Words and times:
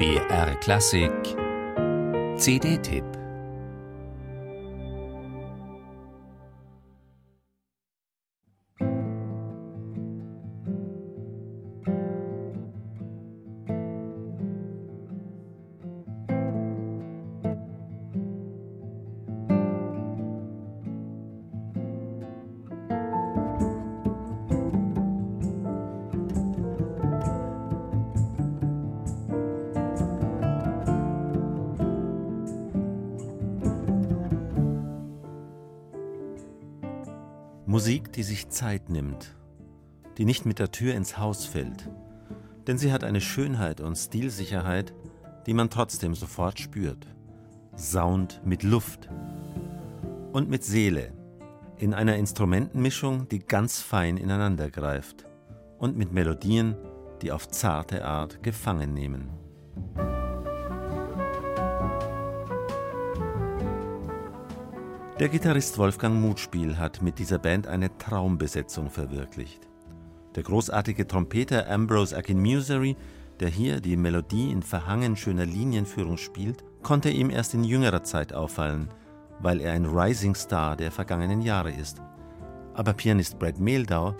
BR 0.00 0.54
Klassik. 0.62 1.36
CD-Tipp 2.38 3.19
Musik, 37.80 38.12
die 38.12 38.24
sich 38.24 38.50
Zeit 38.50 38.90
nimmt, 38.90 39.34
die 40.18 40.26
nicht 40.26 40.44
mit 40.44 40.58
der 40.58 40.70
Tür 40.70 40.94
ins 40.94 41.16
Haus 41.16 41.46
fällt, 41.46 41.88
denn 42.66 42.76
sie 42.76 42.92
hat 42.92 43.04
eine 43.04 43.22
Schönheit 43.22 43.80
und 43.80 43.96
Stilsicherheit, 43.96 44.92
die 45.46 45.54
man 45.54 45.70
trotzdem 45.70 46.14
sofort 46.14 46.60
spürt. 46.60 47.06
Sound 47.78 48.42
mit 48.44 48.64
Luft 48.64 49.08
und 50.32 50.50
mit 50.50 50.62
Seele, 50.62 51.14
in 51.78 51.94
einer 51.94 52.16
Instrumentenmischung, 52.16 53.30
die 53.30 53.38
ganz 53.38 53.80
fein 53.80 54.18
ineinander 54.18 54.70
greift 54.70 55.24
und 55.78 55.96
mit 55.96 56.12
Melodien, 56.12 56.76
die 57.22 57.32
auf 57.32 57.48
zarte 57.48 58.04
Art 58.04 58.42
gefangen 58.42 58.92
nehmen. 58.92 59.30
Der 65.20 65.28
Gitarrist 65.28 65.76
Wolfgang 65.76 66.18
Mutspiel 66.18 66.78
hat 66.78 67.02
mit 67.02 67.18
dieser 67.18 67.38
Band 67.38 67.66
eine 67.66 67.94
Traumbesetzung 67.98 68.88
verwirklicht. 68.88 69.68
Der 70.34 70.42
großartige 70.42 71.06
Trompeter 71.06 71.68
Ambrose 71.70 72.16
Akinmuseri, 72.16 72.96
der 73.38 73.50
hier 73.50 73.82
die 73.82 73.98
Melodie 73.98 74.50
in 74.50 74.62
verhangen 74.62 75.16
schöner 75.16 75.44
Linienführung 75.44 76.16
spielt, 76.16 76.64
konnte 76.82 77.10
ihm 77.10 77.28
erst 77.28 77.52
in 77.52 77.64
jüngerer 77.64 78.02
Zeit 78.02 78.32
auffallen, 78.32 78.88
weil 79.40 79.60
er 79.60 79.74
ein 79.74 79.84
Rising 79.84 80.34
Star 80.34 80.74
der 80.74 80.90
vergangenen 80.90 81.42
Jahre 81.42 81.70
ist. 81.70 82.00
Aber 82.72 82.94
Pianist 82.94 83.38
Brad 83.38 83.60
Mehldau 83.60 84.14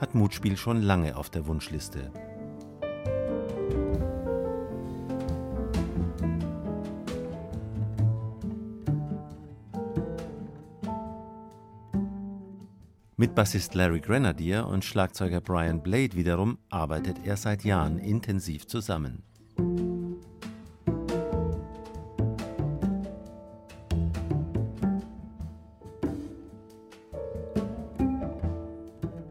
hat 0.00 0.14
Mutspiel 0.14 0.56
schon 0.56 0.80
lange 0.80 1.14
auf 1.14 1.28
der 1.28 1.46
Wunschliste. 1.46 2.10
Mit 13.20 13.34
Bassist 13.34 13.74
Larry 13.74 13.98
Grenadier 13.98 14.68
und 14.68 14.84
Schlagzeuger 14.84 15.40
Brian 15.40 15.82
Blade 15.82 16.14
wiederum 16.14 16.56
arbeitet 16.70 17.16
er 17.24 17.36
seit 17.36 17.64
Jahren 17.64 17.98
intensiv 17.98 18.68
zusammen. 18.68 19.24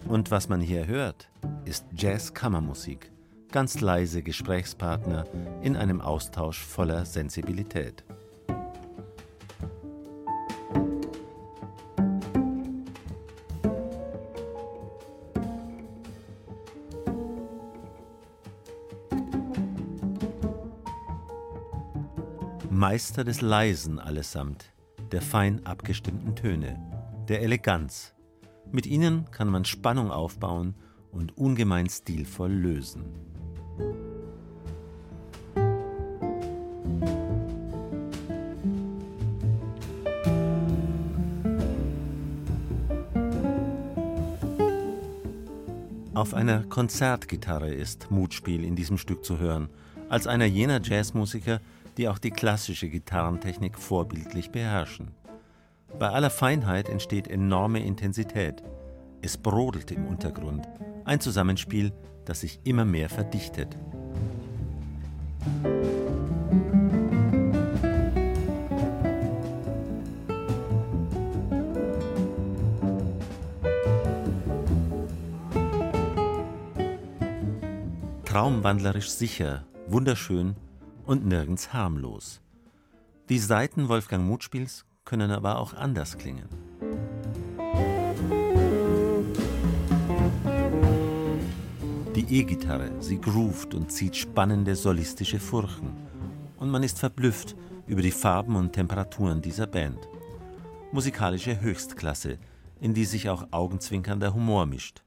Und 0.06 0.32
was 0.32 0.50
man 0.50 0.60
hier 0.60 0.86
hört, 0.88 1.30
ist 1.64 1.86
Jazz-Kammermusik, 1.96 3.10
ganz 3.54 3.80
leise 3.80 4.22
Gesprächspartner 4.22 5.24
in 5.62 5.78
einem 5.78 6.02
Austausch 6.02 6.62
voller 6.62 7.06
Sensibilität. 7.06 8.04
Meister 22.78 23.24
des 23.24 23.42
Leisen 23.42 23.98
allesamt, 23.98 24.72
der 25.12 25.24
fein 25.24 25.66
abgestimmten 25.66 26.36
Töne, 26.36 26.80
der 27.28 27.42
Eleganz. 27.42 28.14
Mit 28.72 28.86
ihnen 28.86 29.26
kann 29.32 29.48
man 29.48 29.66
Spannung 29.66 30.12
aufbauen 30.12 30.76
und 31.12 31.36
ungemein 31.40 31.90
stilvoll 31.90 32.52
lösen. 32.52 33.04
Auf 46.14 46.36
einer 46.36 46.64
Konzertgitarre 46.66 47.74
ist 47.74 48.12
Mutspiel 48.12 48.64
in 48.64 48.76
diesem 48.76 49.00
Stück 49.00 49.26
zu 49.26 49.40
hören, 49.40 49.70
als 50.10 50.28
einer 50.28 50.46
jener 50.46 50.80
Jazzmusiker, 50.80 51.60
die 51.98 52.08
auch 52.08 52.20
die 52.20 52.32
klassische 52.32 52.90
Gitarrentechnik 52.90 53.78
vorbildlich 53.78 54.52
beherrschen. 54.52 55.12
Bei 56.00 56.10
aller 56.10 56.30
Feinheit 56.30 56.90
entsteht 56.90 57.28
enorme 57.28 57.84
Intensität. 57.84 58.64
Es 59.22 59.38
brodelt 59.38 59.92
im 59.92 60.06
Untergrund, 60.06 60.68
ein 61.06 61.20
Zusammenspiel, 61.20 61.92
das 62.26 62.42
sich 62.42 62.60
immer 62.66 62.86
mehr 62.86 63.10
verdichtet. 63.10 63.76
Traumwandlerisch 78.26 79.10
sicher, 79.10 79.66
wunderschön 79.88 80.56
und 81.08 81.26
nirgends 81.26 81.74
harmlos. 81.74 82.42
Die 83.30 83.40
Saiten 83.40 83.90
Wolfgang 83.90 84.26
Mutspiels 84.26 84.86
können 85.06 85.32
aber 85.32 85.58
auch 85.58 85.74
anders 85.74 86.18
klingen. 86.18 86.50
Die 92.16 92.40
E-Gitarre, 92.40 92.92
sie 93.00 93.20
groovt 93.20 93.74
und 93.74 93.92
zieht 93.92 94.16
spannende 94.16 94.76
solistische 94.76 95.40
Furchen. 95.40 95.94
Und 96.58 96.70
man 96.70 96.84
ist 96.84 97.00
verblüfft 97.00 97.56
über 97.86 98.02
die 98.02 98.12
Farben 98.12 98.56
und 98.56 98.74
Temperaturen 98.74 99.42
dieser 99.42 99.68
Band. 99.68 100.10
Musikalische 100.92 101.62
Höchstklasse, 101.62 102.38
in 102.82 102.94
die 102.94 103.06
sich 103.06 103.30
auch 103.30 103.48
augenzwinkernder 103.52 104.34
Humor 104.34 104.66
mischt. 104.66 105.04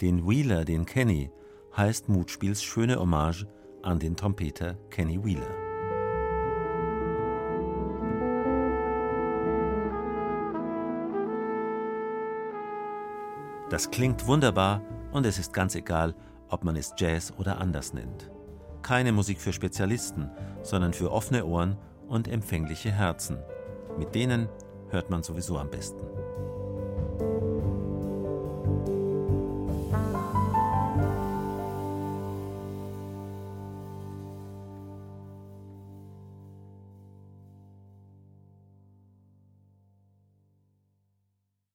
Den 0.00 0.26
Wheeler, 0.28 0.64
den 0.64 0.86
Kenny, 0.86 1.30
heißt 1.76 2.08
Mutspiels 2.08 2.62
schöne 2.62 2.98
Hommage 2.98 3.46
an 3.86 4.00
den 4.00 4.16
Trompeter 4.16 4.76
Kenny 4.90 5.24
Wheeler. 5.24 5.46
Das 13.70 13.90
klingt 13.90 14.26
wunderbar 14.26 14.82
und 15.12 15.24
es 15.24 15.38
ist 15.38 15.52
ganz 15.52 15.74
egal, 15.76 16.14
ob 16.48 16.64
man 16.64 16.76
es 16.76 16.94
Jazz 16.96 17.32
oder 17.38 17.58
anders 17.58 17.94
nennt. 17.94 18.30
Keine 18.82 19.12
Musik 19.12 19.40
für 19.40 19.52
Spezialisten, 19.52 20.30
sondern 20.62 20.92
für 20.92 21.12
offene 21.12 21.44
Ohren 21.44 21.76
und 22.08 22.28
empfängliche 22.28 22.90
Herzen. 22.90 23.38
Mit 23.98 24.14
denen 24.14 24.48
hört 24.90 25.10
man 25.10 25.22
sowieso 25.22 25.58
am 25.58 25.70
besten. 25.70 26.02